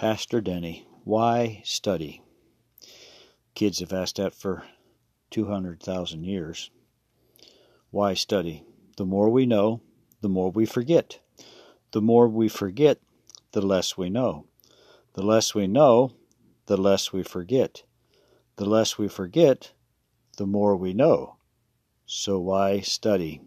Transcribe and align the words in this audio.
Pastor 0.00 0.40
Denny, 0.40 0.86
why 1.04 1.60
study? 1.62 2.22
Kids 3.54 3.80
have 3.80 3.92
asked 3.92 4.16
that 4.16 4.34
for 4.34 4.64
200,000 5.30 6.24
years. 6.24 6.70
Why 7.90 8.14
study? 8.14 8.64
The 8.96 9.04
more 9.04 9.28
we 9.28 9.44
know, 9.44 9.82
the 10.22 10.30
more 10.30 10.50
we 10.50 10.64
forget. 10.64 11.20
The 11.90 12.00
more 12.00 12.28
we 12.28 12.48
forget, 12.48 12.96
the 13.52 13.60
less 13.60 13.98
we 13.98 14.08
know. 14.08 14.46
The 15.12 15.22
less 15.22 15.54
we 15.54 15.66
know, 15.66 16.14
the 16.64 16.78
less 16.78 17.12
we 17.12 17.22
forget. 17.22 17.82
The 18.56 18.64
less 18.64 18.96
we 18.96 19.06
forget, 19.06 19.72
the 20.38 20.46
more 20.46 20.76
we 20.76 20.94
know. 20.94 21.36
So 22.06 22.38
why 22.38 22.80
study? 22.80 23.42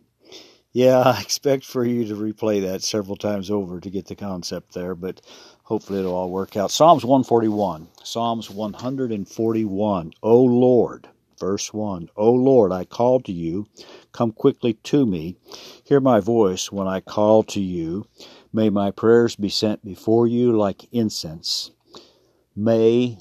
Yeah, 0.76 1.02
I 1.02 1.22
expect 1.22 1.66
for 1.66 1.86
you 1.86 2.04
to 2.08 2.16
replay 2.16 2.64
that 2.64 2.82
several 2.82 3.16
times 3.16 3.52
over 3.52 3.80
to 3.80 3.90
get 3.92 4.08
the 4.08 4.16
concept 4.16 4.74
there, 4.74 4.96
but 4.96 5.22
hopefully 5.62 6.00
it'll 6.00 6.16
all 6.16 6.32
work 6.32 6.58
out. 6.58 6.72
Psalms 6.72 7.06
141. 7.06 7.90
Psalms 8.04 8.50
141. 8.50 10.14
O 10.24 10.42
Lord, 10.42 11.08
verse 11.40 11.72
1. 11.72 12.10
O 12.18 12.32
Lord, 12.32 12.72
I 12.72 12.86
call 12.86 13.20
to 13.20 13.32
you. 13.32 13.68
Come 14.14 14.32
quickly 14.32 14.74
to 14.74 15.06
me. 15.06 15.38
Hear 15.84 16.00
my 16.00 16.20
voice 16.20 16.72
when 16.72 16.88
I 16.88 17.02
call 17.02 17.44
to 17.44 17.62
you. 17.62 18.08
May 18.52 18.72
my 18.72 18.90
prayers 18.90 19.36
be 19.36 19.50
sent 19.50 19.86
before 19.86 20.26
you 20.26 20.58
like 20.58 20.92
incense. 20.92 21.70
May 22.56 23.20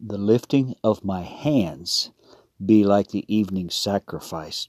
the 0.00 0.16
lifting 0.16 0.74
of 0.82 1.04
my 1.04 1.20
hands 1.20 2.12
be 2.64 2.82
like 2.82 3.08
the 3.08 3.26
evening 3.28 3.68
sacrifice. 3.68 4.68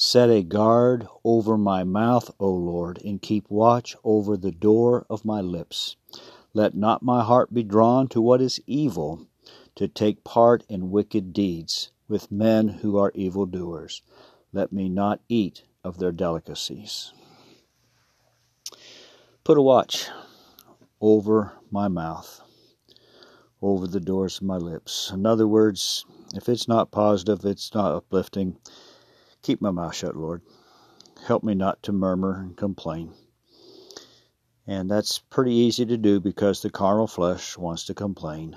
Set 0.00 0.30
a 0.30 0.44
guard 0.44 1.08
over 1.24 1.58
my 1.58 1.82
mouth, 1.82 2.30
O 2.38 2.48
Lord, 2.48 3.02
and 3.04 3.20
keep 3.20 3.50
watch 3.50 3.96
over 4.04 4.36
the 4.36 4.52
door 4.52 5.04
of 5.10 5.24
my 5.24 5.40
lips. 5.40 5.96
Let 6.54 6.76
not 6.76 7.02
my 7.02 7.24
heart 7.24 7.52
be 7.52 7.64
drawn 7.64 8.06
to 8.10 8.22
what 8.22 8.40
is 8.40 8.60
evil, 8.64 9.26
to 9.74 9.88
take 9.88 10.22
part 10.22 10.62
in 10.68 10.92
wicked 10.92 11.32
deeds 11.32 11.90
with 12.06 12.30
men 12.30 12.68
who 12.68 12.96
are 12.96 13.10
evildoers. 13.16 14.00
Let 14.52 14.70
me 14.70 14.88
not 14.88 15.20
eat 15.28 15.64
of 15.82 15.98
their 15.98 16.12
delicacies. 16.12 17.12
Put 19.42 19.58
a 19.58 19.62
watch 19.62 20.10
over 21.00 21.54
my 21.72 21.88
mouth, 21.88 22.40
over 23.60 23.88
the 23.88 23.98
doors 23.98 24.36
of 24.36 24.44
my 24.44 24.58
lips. 24.58 25.10
In 25.12 25.26
other 25.26 25.48
words, 25.48 26.04
if 26.36 26.48
it's 26.48 26.68
not 26.68 26.92
positive, 26.92 27.44
it's 27.44 27.74
not 27.74 27.96
uplifting, 27.96 28.58
Keep 29.42 29.60
my 29.60 29.70
mouth 29.70 29.94
shut, 29.94 30.16
Lord. 30.16 30.42
Help 31.26 31.42
me 31.42 31.54
not 31.54 31.82
to 31.84 31.92
murmur 31.92 32.40
and 32.40 32.56
complain. 32.56 33.14
And 34.66 34.90
that's 34.90 35.18
pretty 35.18 35.54
easy 35.54 35.86
to 35.86 35.96
do 35.96 36.20
because 36.20 36.60
the 36.60 36.70
carnal 36.70 37.06
flesh 37.06 37.56
wants 37.56 37.84
to 37.84 37.94
complain. 37.94 38.56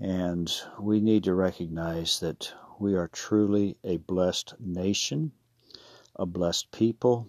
And 0.00 0.50
we 0.80 1.00
need 1.00 1.24
to 1.24 1.34
recognize 1.34 2.20
that 2.20 2.52
we 2.78 2.94
are 2.94 3.08
truly 3.08 3.76
a 3.84 3.96
blessed 3.96 4.54
nation, 4.58 5.32
a 6.16 6.24
blessed 6.24 6.70
people, 6.70 7.26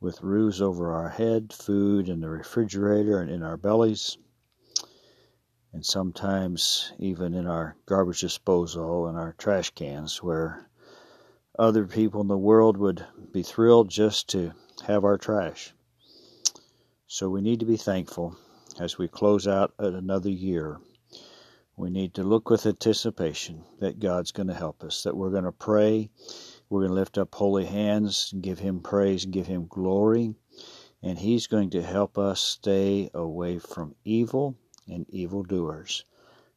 with 0.00 0.22
roofs 0.22 0.60
over 0.60 0.92
our 0.92 1.08
head, 1.08 1.52
food 1.52 2.08
in 2.08 2.20
the 2.20 2.28
refrigerator 2.28 3.20
and 3.20 3.30
in 3.30 3.42
our 3.42 3.56
bellies, 3.56 4.16
and 5.72 5.84
sometimes 5.84 6.92
even 6.98 7.34
in 7.34 7.46
our 7.46 7.76
garbage 7.86 8.20
disposal 8.20 9.06
and 9.06 9.18
our 9.18 9.34
trash 9.38 9.70
cans 9.70 10.22
where 10.22 10.69
other 11.58 11.86
people 11.86 12.20
in 12.20 12.28
the 12.28 12.38
world 12.38 12.76
would 12.76 13.04
be 13.32 13.42
thrilled 13.42 13.90
just 13.90 14.28
to 14.30 14.52
have 14.86 15.04
our 15.04 15.18
trash. 15.18 15.74
So 17.06 17.28
we 17.28 17.40
need 17.40 17.60
to 17.60 17.66
be 17.66 17.76
thankful 17.76 18.36
as 18.78 18.96
we 18.96 19.08
close 19.08 19.48
out 19.48 19.74
another 19.78 20.30
year. 20.30 20.80
We 21.76 21.90
need 21.90 22.14
to 22.14 22.22
look 22.22 22.50
with 22.50 22.66
anticipation 22.66 23.64
that 23.80 23.98
God's 23.98 24.32
going 24.32 24.48
to 24.48 24.54
help 24.54 24.84
us, 24.84 25.02
that 25.02 25.16
we're 25.16 25.30
going 25.30 25.44
to 25.44 25.52
pray, 25.52 26.10
we're 26.68 26.80
going 26.80 26.90
to 26.90 26.94
lift 26.94 27.18
up 27.18 27.34
holy 27.34 27.66
hands 27.66 28.30
and 28.32 28.42
give 28.42 28.58
Him 28.58 28.80
praise 28.80 29.24
give 29.26 29.46
Him 29.46 29.66
glory, 29.66 30.34
and 31.02 31.18
He's 31.18 31.46
going 31.46 31.70
to 31.70 31.82
help 31.82 32.16
us 32.16 32.40
stay 32.40 33.10
away 33.12 33.58
from 33.58 33.94
evil 34.04 34.56
and 34.86 35.08
evildoers 35.10 36.04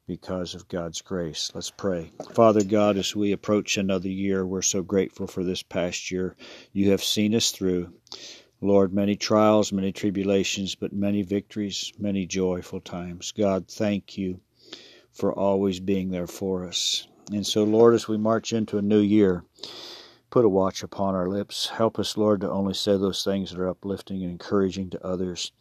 because 0.08 0.53
of 0.53 0.68
God's 0.68 1.02
grace. 1.02 1.52
Let's 1.53 1.72
pray. 1.72 2.12
Father 2.34 2.64
God, 2.64 2.97
as 2.97 3.16
we 3.16 3.31
approach 3.31 3.78
another 3.78 4.09
year, 4.09 4.46
we're 4.46 4.62
so 4.62 4.81
grateful 4.81 5.28
for 5.28 5.44
this 5.44 5.64
past 5.64 6.12
year. 6.12 6.36
You 6.72 6.91
have 6.91 7.03
seen 7.03 7.34
us 7.36 7.52
through. 7.52 7.94
Lord, 8.62 8.94
many 8.94 9.16
trials, 9.16 9.74
many 9.74 9.92
tribulations, 9.92 10.75
but 10.75 10.94
many 10.94 11.22
victories, 11.22 11.92
many 12.00 12.25
joyful 12.25 12.80
times. 12.80 13.31
God, 13.31 13.68
thank 13.68 14.18
you 14.18 14.40
for 15.12 15.34
always 15.34 15.80
being 15.80 16.09
there 16.09 16.28
for 16.28 16.66
us. 16.66 17.08
And 17.31 17.46
so, 17.46 17.63
Lord, 17.63 17.94
as 17.94 18.08
we 18.08 18.18
march 18.18 18.53
into 18.53 18.78
a 18.78 18.81
new 18.81 19.00
year, 19.00 19.44
put 20.30 20.46
a 20.46 20.50
watch 20.50 20.81
upon 20.81 21.13
our 21.13 21.28
lips. 21.28 21.68
Help 21.68 22.00
us, 22.00 22.18
Lord, 22.18 22.42
to 22.42 22.50
only 22.50 22.74
say 22.74 22.97
those 22.97 23.24
things 23.24 23.52
that 23.52 23.59
are 23.59 23.69
uplifting 23.69 24.24
and 24.24 24.31
encouraging 24.31 24.90
to 24.92 25.06
others. 25.06 25.52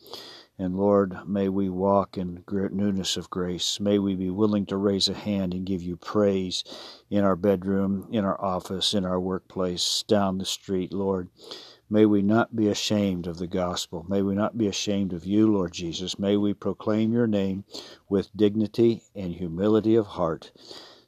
And 0.58 0.76
Lord, 0.76 1.16
may 1.26 1.48
we 1.48 1.68
walk 1.70 2.18
in 2.18 2.44
newness 2.50 3.16
of 3.16 3.30
grace. 3.30 3.80
May 3.80 3.98
we 3.98 4.14
be 4.14 4.30
willing 4.30 4.66
to 4.66 4.76
raise 4.76 5.08
a 5.08 5.14
hand 5.14 5.54
and 5.54 5.64
give 5.66 5.82
you 5.82 5.96
praise 5.96 6.62
in 7.10 7.24
our 7.24 7.36
bedroom, 7.36 8.06
in 8.12 8.24
our 8.24 8.38
office, 8.40 8.92
in 8.92 9.04
our 9.04 9.18
workplace, 9.18 10.04
down 10.06 10.38
the 10.38 10.44
street, 10.44 10.92
Lord. 10.92 11.30
May 11.88 12.06
we 12.06 12.22
not 12.22 12.54
be 12.54 12.68
ashamed 12.68 13.26
of 13.26 13.38
the 13.38 13.46
gospel. 13.46 14.06
May 14.08 14.22
we 14.22 14.34
not 14.34 14.56
be 14.56 14.66
ashamed 14.66 15.12
of 15.12 15.26
you, 15.26 15.50
Lord 15.52 15.72
Jesus. 15.72 16.18
May 16.18 16.36
we 16.36 16.54
proclaim 16.54 17.12
your 17.12 17.26
name 17.26 17.64
with 18.08 18.36
dignity 18.36 19.02
and 19.14 19.34
humility 19.34 19.94
of 19.94 20.06
heart, 20.06 20.52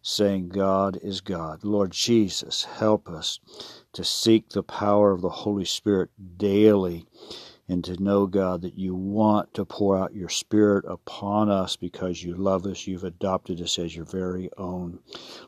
saying, 0.02 0.48
God 0.48 0.98
is 1.02 1.20
God. 1.20 1.64
Lord 1.64 1.92
Jesus, 1.92 2.64
help 2.64 3.08
us 3.08 3.40
to 3.92 4.04
seek 4.04 4.50
the 4.50 4.62
power 4.62 5.12
of 5.12 5.20
the 5.20 5.30
Holy 5.30 5.64
Spirit 5.64 6.10
daily 6.36 7.06
and 7.68 7.82
to 7.84 8.02
know, 8.02 8.26
God, 8.26 8.62
that 8.62 8.78
you 8.78 8.94
want 8.94 9.54
to 9.54 9.64
pour 9.64 9.96
out 9.96 10.14
your 10.14 10.28
Spirit 10.28 10.84
upon 10.86 11.50
us 11.50 11.76
because 11.76 12.22
you 12.22 12.34
love 12.34 12.66
us. 12.66 12.86
You've 12.86 13.04
adopted 13.04 13.60
us 13.60 13.78
as 13.78 13.96
your 13.96 14.04
very 14.04 14.50
own. 14.58 14.98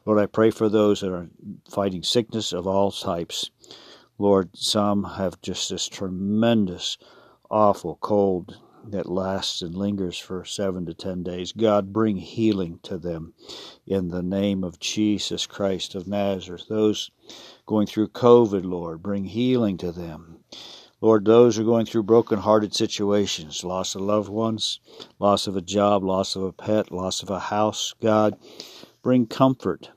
Lord, 0.05 0.19
I 0.19 0.27
pray 0.27 0.51
for 0.51 0.69
those 0.69 1.01
that 1.01 1.13
are 1.13 1.29
fighting 1.71 2.03
sickness 2.03 2.53
of 2.53 2.67
all 2.67 2.91
types. 2.91 3.51
Lord, 4.19 4.57
some 4.57 5.05
have 5.05 5.43
just 5.43 5.69
this 5.69 5.87
tremendous, 5.89 6.97
awful 7.51 7.99
cold 8.01 8.57
that 8.89 9.11
lasts 9.11 9.63
and 9.63 9.75
lingers 9.75 10.17
for 10.17 10.45
seven 10.45 10.87
to 10.87 10.95
ten 10.95 11.23
days. 11.23 11.53
God, 11.53 11.93
bring 11.93 12.17
healing 12.17 12.79
to 12.85 12.99
them 12.99 13.35
in 13.87 14.09
the 14.09 14.23
name 14.23 14.65
of 14.65 14.79
Jesus 14.79 15.47
Christ 15.47 15.95
of 15.95 16.07
Nazareth. 16.07 16.67
Those 16.69 17.11
going 17.67 17.87
through 17.87 18.09
COVID, 18.09 18.65
Lord, 18.65 19.03
bring 19.03 19.25
healing 19.25 19.77
to 19.79 19.93
them. 19.93 20.39
Lord, 21.03 21.27
those 21.27 21.57
who 21.57 21.63
are 21.63 21.67
going 21.67 21.85
through 21.85 22.05
broken-hearted 22.05 22.75
situations, 22.75 23.63
loss 23.63 23.95
of 23.95 24.01
loved 24.01 24.31
ones, 24.31 24.81
loss 25.19 25.47
of 25.47 25.55
a 25.55 25.61
job, 25.61 26.03
loss 26.03 26.37
of 26.37 26.43
a 26.43 26.53
pet, 26.53 26.91
loss 26.91 27.23
of 27.23 27.29
a 27.29 27.39
house, 27.39 27.95
God, 28.01 28.39
bring 29.03 29.27
comfort 29.27 29.91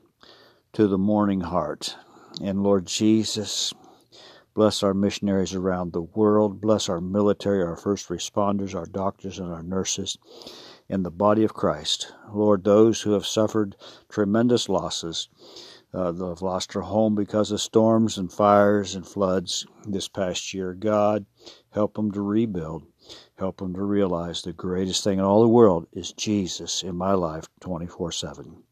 to 0.74 0.86
the 0.86 0.98
mourning 0.98 1.40
heart. 1.40 1.96
And 2.42 2.62
Lord 2.62 2.86
Jesus, 2.86 3.72
bless 4.52 4.82
our 4.82 4.92
missionaries 4.92 5.54
around 5.54 5.92
the 5.92 6.02
world, 6.02 6.60
bless 6.60 6.88
our 6.88 7.00
military, 7.00 7.62
our 7.62 7.76
first 7.76 8.08
responders, 8.08 8.74
our 8.74 8.86
doctors, 8.86 9.38
and 9.38 9.50
our 9.50 9.62
nurses 9.62 10.18
in 10.88 11.02
the 11.02 11.10
body 11.10 11.44
of 11.44 11.54
Christ. 11.54 12.12
Lord, 12.30 12.62
those 12.64 13.00
who 13.00 13.12
have 13.12 13.24
suffered 13.24 13.74
tremendous 14.10 14.68
losses, 14.68 15.28
uh, 15.92 16.12
they've 16.12 16.42
lost 16.42 16.72
their 16.72 16.82
home 16.82 17.14
because 17.14 17.50
of 17.50 17.60
storms 17.60 18.16
and 18.16 18.32
fires 18.32 18.94
and 18.94 19.06
floods 19.06 19.66
this 19.86 20.08
past 20.08 20.54
year. 20.54 20.72
God, 20.74 21.26
help 21.70 21.94
them 21.94 22.12
to 22.12 22.20
rebuild. 22.20 22.86
Help 23.36 23.58
them 23.58 23.74
to 23.74 23.82
realize 23.82 24.42
the 24.42 24.52
greatest 24.52 25.02
thing 25.02 25.18
in 25.18 25.24
all 25.24 25.42
the 25.42 25.48
world 25.48 25.88
is 25.92 26.12
Jesus 26.12 26.82
in 26.82 26.94
my 26.94 27.12
life 27.12 27.46
24 27.60 28.12
7. 28.12 28.62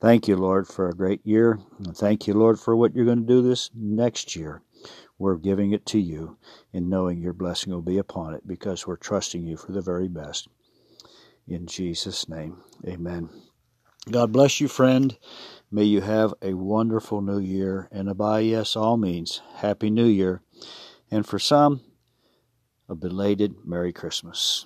Thank 0.00 0.28
you, 0.28 0.36
Lord, 0.36 0.68
for 0.68 0.88
a 0.88 0.94
great 0.94 1.26
year. 1.26 1.58
And 1.78 1.96
thank 1.96 2.26
you, 2.26 2.34
Lord, 2.34 2.60
for 2.60 2.76
what 2.76 2.94
you're 2.94 3.06
going 3.06 3.26
to 3.26 3.26
do 3.26 3.42
this 3.42 3.70
next 3.74 4.36
year. 4.36 4.62
We're 5.18 5.36
giving 5.36 5.72
it 5.72 5.86
to 5.86 5.98
you 5.98 6.36
and 6.72 6.90
knowing 6.90 7.18
your 7.18 7.32
blessing 7.32 7.72
will 7.72 7.82
be 7.82 7.98
upon 7.98 8.34
it 8.34 8.46
because 8.46 8.86
we're 8.86 8.96
trusting 8.96 9.46
you 9.46 9.56
for 9.56 9.72
the 9.72 9.80
very 9.80 10.08
best. 10.08 10.48
In 11.48 11.66
Jesus' 11.66 12.28
name, 12.28 12.62
amen. 12.86 13.30
God 14.10 14.32
bless 14.32 14.60
you, 14.60 14.68
friend. 14.68 15.16
May 15.70 15.82
you 15.82 16.00
have 16.00 16.32
a 16.40 16.54
wonderful 16.54 17.20
new 17.20 17.40
year, 17.40 17.88
and 17.90 18.08
a 18.08 18.14
by 18.14 18.38
yes, 18.40 18.76
all 18.76 18.96
means, 18.96 19.42
Happy 19.56 19.90
New 19.90 20.06
Year, 20.06 20.40
and 21.10 21.26
for 21.26 21.40
some, 21.40 21.80
a 22.88 22.94
belated 22.94 23.56
Merry 23.64 23.92
Christmas. 23.92 24.64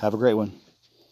Have 0.00 0.14
a 0.14 0.16
great 0.16 0.34
one. 0.34 0.58